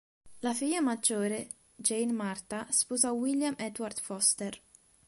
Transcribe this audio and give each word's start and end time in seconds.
La 0.39 0.55
figlia 0.55 0.81
maggiore, 0.81 1.47
Jane 1.75 2.11
Martha, 2.11 2.65
sposò 2.71 3.11
William 3.11 3.53
Edward 3.59 3.99
Forster. 4.01 4.59